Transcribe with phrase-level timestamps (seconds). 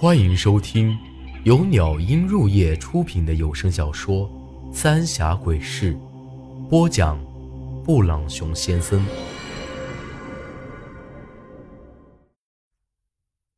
[0.00, 0.96] 欢迎收听
[1.42, 4.30] 由鸟音入夜出品的有声小说
[4.72, 5.92] 《三峡鬼事》，
[6.68, 7.18] 播讲：
[7.82, 9.04] 布朗熊先生。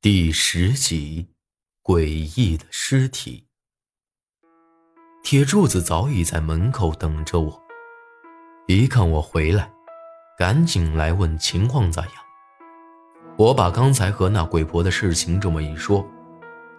[0.00, 1.28] 第十集：
[1.82, 3.46] 诡异的尸体。
[5.22, 7.62] 铁柱子早已在门口等着我，
[8.68, 9.70] 一看我回来，
[10.38, 12.14] 赶紧来问情况咋样。
[13.36, 16.02] 我把刚才和那鬼婆的事情这么一说。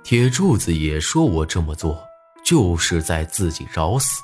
[0.04, 2.04] 铁柱子也说：“我这么做
[2.44, 4.22] 就是在自己找死。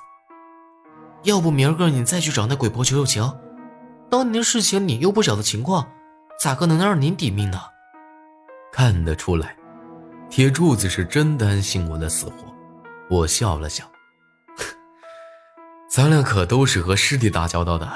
[1.23, 3.33] 要不明儿个你再去找那鬼婆求求情。
[4.09, 5.87] 当年的事情你又不晓得情况，
[6.37, 7.61] 咋个能让您抵命呢？”
[8.73, 9.55] 看得出来，
[10.29, 12.53] 铁柱子是真担心我的死活。
[13.09, 13.85] 我笑了笑
[15.89, 17.89] ：“咱俩可都是和尸体打交道的，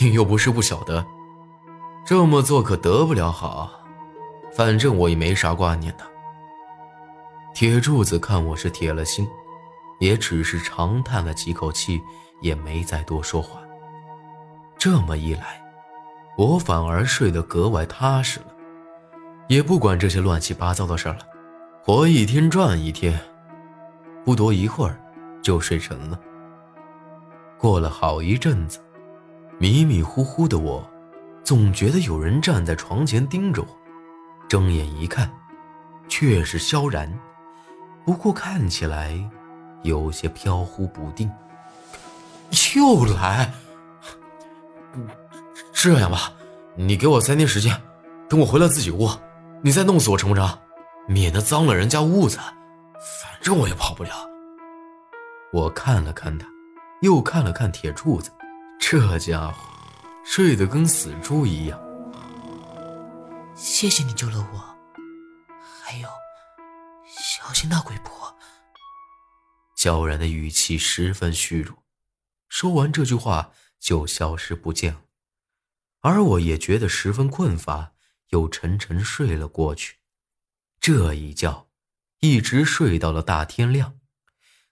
[0.00, 1.06] 你又不是不晓得，
[2.04, 3.70] 这么做可得不了好。
[4.52, 6.04] 反正我也没啥挂念的。”
[7.58, 9.28] 铁柱子看我是铁了心，
[9.98, 12.00] 也只是长叹了几口气，
[12.40, 13.60] 也没再多说话。
[14.78, 15.60] 这么一来，
[16.36, 18.46] 我反而睡得格外踏实了，
[19.48, 21.18] 也不管这些乱七八糟的事了，
[21.82, 23.18] 活一天赚一天。
[24.24, 24.96] 不多一会儿，
[25.42, 26.20] 就睡沉了。
[27.58, 28.78] 过了好一阵子，
[29.58, 30.88] 迷迷糊糊的我，
[31.42, 33.68] 总觉得有人站在床前盯着我，
[34.48, 35.28] 睁眼一看，
[36.06, 37.12] 却是萧然。
[38.08, 39.12] 不过看起来
[39.82, 41.30] 有些飘忽不定。
[42.74, 43.52] 又来？
[45.74, 46.32] 这样吧，
[46.74, 47.78] 你给我三天时间，
[48.26, 49.10] 等我回了自己屋，
[49.60, 50.58] 你再弄死我成不成？
[51.06, 52.38] 免得脏了人家屋子。
[52.38, 54.10] 反正我也跑不了。
[55.52, 56.46] 我看了看他，
[57.02, 58.30] 又看了看铁柱子，
[58.80, 59.56] 这家伙
[60.24, 61.78] 睡得跟死猪一样。
[63.54, 64.58] 谢谢你救了我，
[65.82, 66.08] 还有。
[67.48, 68.36] 小心那鬼婆。
[69.74, 71.82] 萧然的语气十分虚弱，
[72.46, 75.04] 说完这句话就消失不见了。
[76.00, 77.94] 而我也觉得十分困乏，
[78.28, 79.96] 又沉沉睡了过去。
[80.78, 81.70] 这一觉，
[82.20, 83.98] 一直睡到了大天亮。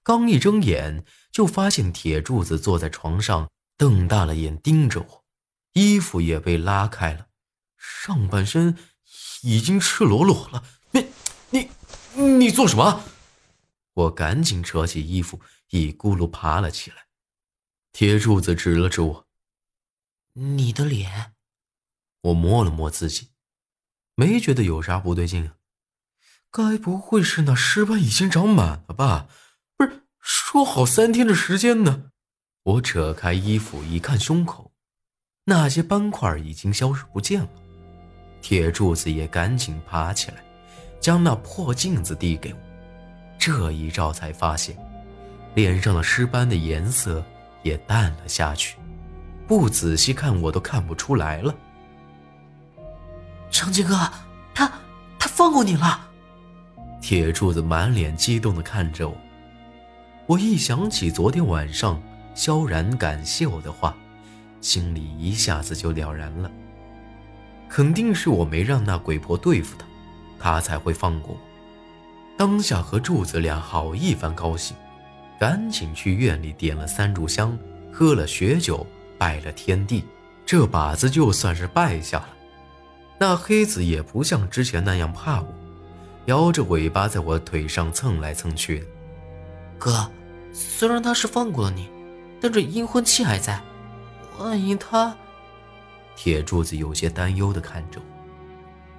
[0.02, 5.24] 刚一睁眼，就发现铁柱子坐在床上，瞪大了眼盯着我，
[5.72, 7.28] 衣服也被拉开了，
[7.78, 8.76] 上半身
[9.40, 10.62] 已经赤裸裸了。
[12.16, 13.04] 你，做什么？
[13.92, 15.40] 我赶紧扯起衣服，
[15.70, 17.06] 一咕噜爬了起来。
[17.92, 19.26] 铁柱子指了指我
[20.34, 21.34] ：“你的脸。”
[22.22, 23.28] 我摸了摸自己，
[24.14, 25.56] 没觉得有啥不对劲啊。
[26.50, 29.28] 该不会是那尸斑已经长满了吧？
[29.76, 32.10] 不是说好三天的时间呢？
[32.62, 34.72] 我扯开衣服一看，胸口
[35.44, 37.50] 那些斑块已经消失不见了。
[38.40, 40.45] 铁柱子也赶紧爬起来。
[41.06, 42.58] 将那破镜子递给我，
[43.38, 44.76] 这一照才发现，
[45.54, 47.24] 脸上的尸斑的颜色
[47.62, 48.76] 也淡了下去，
[49.46, 51.54] 不仔细看我都看不出来了。
[53.52, 53.94] 长青哥，
[54.52, 54.66] 他
[55.16, 56.08] 他放过你了。
[57.00, 59.16] 铁柱子满脸激动地看着我，
[60.26, 62.02] 我一想起昨天晚上
[62.34, 63.94] 萧然感谢我的话，
[64.60, 66.50] 心里一下子就了然了，
[67.68, 69.86] 肯定是我没让那鬼婆对付他。
[70.46, 71.40] 他才会放过我。
[72.36, 74.76] 当下和柱子俩好一番高兴，
[75.40, 77.58] 赶紧去院里点了三炷香，
[77.92, 78.86] 喝了血酒，
[79.18, 80.04] 拜了天地。
[80.44, 82.28] 这把子就算是拜下了。
[83.18, 85.52] 那黑子也不像之前那样怕我，
[86.26, 88.86] 摇着尾巴在我腿上蹭来蹭去的。
[89.78, 90.08] 哥，
[90.52, 91.88] 虽然他是放过了你，
[92.40, 93.60] 但这阴魂气还在，
[94.38, 95.12] 万一他……
[96.14, 98.15] 铁柱子有些担忧地看着我。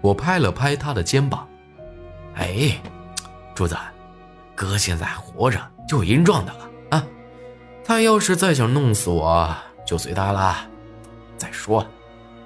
[0.02, 1.48] 我拍了拍他的肩膀，
[2.36, 2.80] 哎，
[3.56, 3.76] 柱子，
[4.56, 7.04] 哥现在活着就已经壮的了啊！
[7.84, 10.56] 他要是再想弄死我，就随他了。
[11.38, 11.90] 再说了，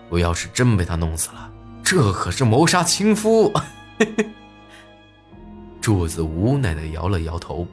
[0.09, 1.51] 我要是真被他弄死了，
[1.83, 3.51] 这可是谋杀亲夫。
[5.81, 7.67] 柱子无奈的摇了摇头，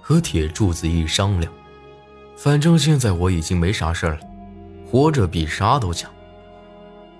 [0.00, 1.52] 和铁柱子一商量，
[2.36, 4.18] 反正现在我已经没啥事了，
[4.90, 6.10] 活着比啥都强。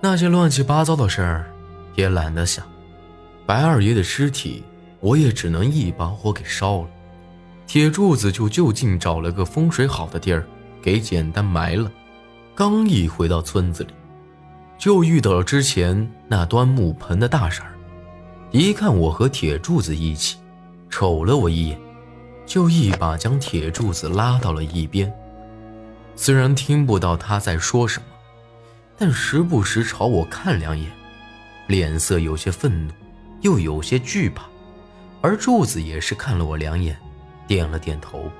[0.03, 1.53] 那些乱七八糟的事儿，
[1.95, 2.65] 也懒得想。
[3.45, 4.65] 白二爷的尸体，
[5.01, 6.89] 我也只能一把火给烧了。
[7.67, 10.47] 铁柱子就就近找了个风水好的地儿，
[10.81, 11.91] 给简单埋了。
[12.55, 13.91] 刚一回到村子里，
[14.79, 17.73] 就遇到了之前那端木盆的大婶儿。
[18.51, 20.39] 一看我和铁柱子一起，
[20.89, 21.79] 瞅了我一眼，
[22.47, 25.13] 就一把将铁柱子拉到了一边。
[26.17, 28.07] 虽然听不到他在说什么。
[29.01, 30.91] 但时不时朝我看两眼，
[31.69, 32.93] 脸色有些愤怒，
[33.41, 34.45] 又有些惧怕，
[35.23, 36.95] 而柱子也是看了我两眼，
[37.47, 38.31] 点了点头，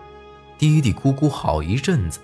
[0.59, 2.21] 嘀嘀咕咕好一阵子，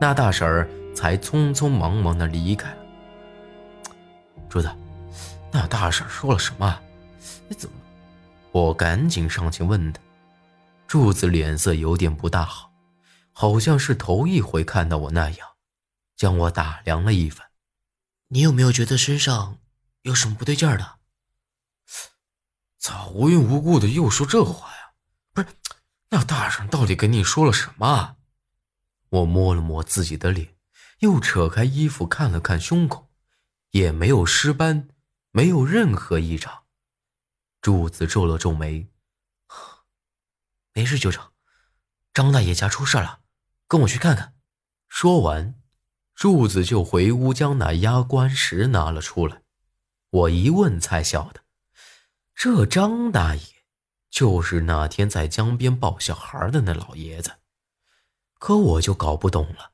[0.00, 2.76] 那大婶儿才匆匆忙忙的离开了。
[4.48, 4.70] 柱子，
[5.52, 6.80] 那大婶说了什么？
[7.46, 7.76] 你怎么？
[8.52, 10.00] 我赶紧上前问他。
[10.86, 12.70] 柱子脸色有点不大好，
[13.34, 15.46] 好像是头一回看到我那样，
[16.16, 17.45] 将我打量了一番。
[18.28, 19.58] 你有没有觉得身上
[20.02, 20.98] 有什么不对劲儿的？
[22.78, 24.92] 咋无缘无故的又说这话呀？
[25.32, 25.48] 不是，
[26.10, 28.16] 那大婶到底跟你说了什么？
[29.08, 30.56] 我摸了摸自己的脸，
[30.98, 33.10] 又扯开衣服看了看胸口，
[33.70, 34.88] 也没有尸斑，
[35.30, 36.64] 没有任何异常。
[37.60, 38.88] 柱子皱了皱眉，
[40.72, 41.32] 没事，九成，
[42.12, 43.20] 张大爷家出事了，
[43.66, 44.36] 跟我去看看。
[44.88, 45.60] 说完，
[46.16, 49.42] 柱子就回屋将那压棺石拿了出来。
[50.10, 51.40] 我一问才晓得。
[52.34, 53.42] 这张大爷
[54.10, 57.32] 就是那天在江边抱小孩的那老爷子，
[58.38, 59.72] 可我就搞不懂了，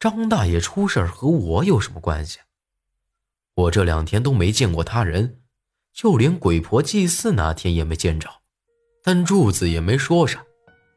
[0.00, 2.40] 张大爷出事和我有什么关系？
[3.54, 5.40] 我这两天都没见过他人，
[5.92, 8.28] 就连鬼婆祭祀那天也没见着，
[9.04, 10.44] 但柱子也没说啥，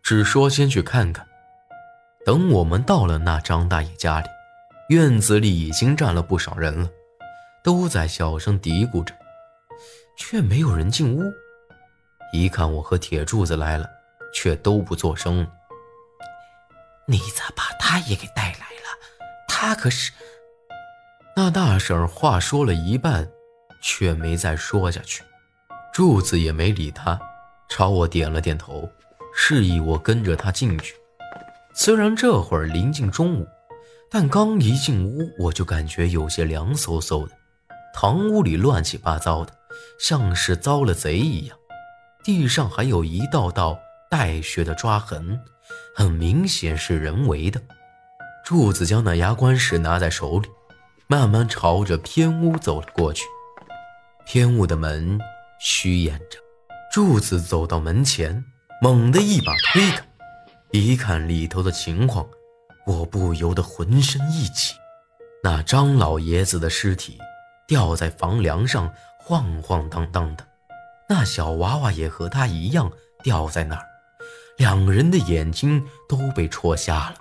[0.02, 1.28] 只说先去看看。
[2.26, 4.28] 等我们到了那张大爷家里，
[4.90, 6.90] 院子里已经站了不少人了，
[7.64, 9.14] 都在小声嘀咕着。
[10.16, 11.24] 却没有人进屋。
[12.32, 13.90] 一看我和铁柱子来了，
[14.34, 15.46] 却都不作声。
[17.08, 18.88] 你咋把他也给带来了？
[19.48, 20.12] 他可是……
[21.36, 23.28] 那大婶话说了一半，
[23.82, 25.24] 却没再说下去。
[25.92, 27.20] 柱子也没理他，
[27.68, 28.88] 朝我点了点头，
[29.36, 30.96] 示意我跟着他进去。
[31.74, 33.48] 虽然这会儿临近中午，
[34.14, 37.32] 但刚一进屋，我就感觉有些凉飕飕的。
[37.96, 39.52] 堂屋里乱七八糟的。
[40.00, 41.58] 像是遭了贼一样，
[42.24, 45.40] 地上还有一道道带血的抓痕，
[45.96, 47.60] 很明显是人为的。
[48.46, 50.48] 柱子将那牙关石拿在手里，
[51.08, 53.26] 慢慢朝着偏屋走了过去。
[54.28, 55.20] 偏屋的门
[55.60, 56.38] 虚掩着，
[56.92, 58.46] 柱子走到门前，
[58.80, 60.06] 猛地一把推开，
[60.72, 62.28] 一看里头的情况，
[62.86, 64.76] 我不由得浑身一起。
[65.44, 67.18] 那张老爷子的尸体
[67.68, 68.94] 吊在房梁上。
[69.26, 70.46] 晃晃荡荡的，
[71.08, 72.92] 那小娃娃也和他一样
[73.24, 73.86] 吊在那儿，
[74.58, 77.16] 两人的眼睛都被戳瞎了，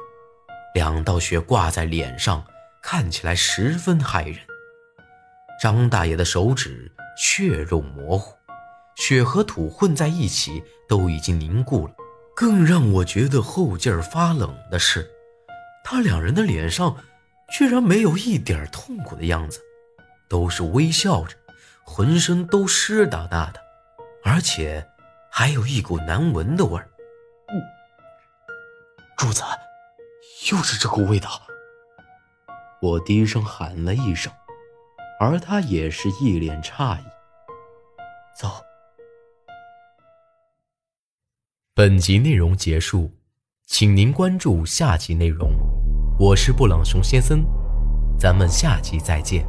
[0.74, 2.44] 两道血挂在脸上，
[2.82, 4.36] 看起来十分骇人。
[5.62, 8.34] 张大爷的手指血肉模糊，
[8.96, 11.94] 血和土混在一起，都已经凝固了。
[12.34, 15.08] 更让我觉得后劲儿发冷的是，
[15.84, 16.96] 他两人的脸上
[17.50, 19.60] 居然没有一点痛苦的样子，
[20.28, 21.36] 都是微笑着。
[21.84, 23.60] 浑身都湿哒哒的，
[24.24, 24.86] 而且
[25.30, 26.88] 还有一股难闻的味儿。
[29.18, 29.42] 柱子，
[30.50, 31.42] 又是这股味道！
[32.80, 34.32] 我低声喊了一声，
[35.20, 37.04] 而他也是一脸诧异。
[38.36, 38.48] 走。
[41.74, 43.12] 本集内容结束，
[43.74, 45.50] 请您关注下集内容。
[46.18, 47.42] 我是布朗熊先生，
[48.18, 49.46] 咱们下集再见。